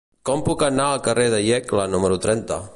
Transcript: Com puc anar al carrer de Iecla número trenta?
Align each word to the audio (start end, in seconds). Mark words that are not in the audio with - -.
Com 0.29 0.39
puc 0.47 0.63
anar 0.67 0.87
al 0.93 1.03
carrer 1.09 1.27
de 1.35 1.43
Iecla 1.51 1.89
número 1.95 2.21
trenta? 2.27 2.63